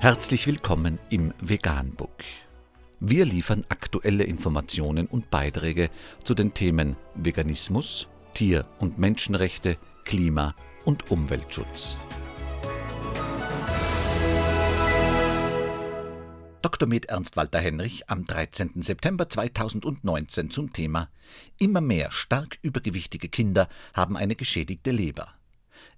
[0.00, 2.22] Herzlich willkommen im Veganbook.
[3.00, 5.90] Wir liefern aktuelle Informationen und Beiträge
[6.22, 10.54] zu den Themen Veganismus, Tier- und Menschenrechte, Klima-
[10.84, 11.98] und Umweltschutz.
[16.62, 16.88] Dr.
[16.88, 18.82] Med Ernst Walter Henrich am 13.
[18.82, 21.08] September 2019 zum Thema
[21.58, 25.34] Immer mehr stark übergewichtige Kinder haben eine geschädigte Leber.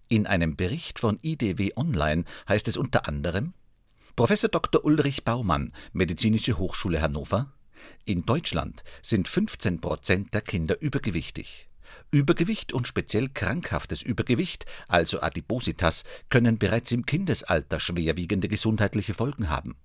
[0.09, 3.53] In einem Bericht von IDW Online heißt es unter anderem
[4.17, 4.85] Professor Dr.
[4.85, 7.53] Ulrich Baumann, Medizinische Hochschule Hannover
[8.05, 11.69] In Deutschland sind 15 Prozent der Kinder übergewichtig.
[12.11, 19.77] Übergewicht und speziell krankhaftes Übergewicht, also Adipositas, können bereits im Kindesalter schwerwiegende gesundheitliche Folgen haben.